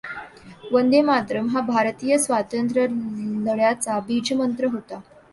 [0.71, 2.85] वंदे मातरम् हा भारतीय स्वातंत्र्य
[3.45, 4.99] लढ्याचा बीजमंत्र होता.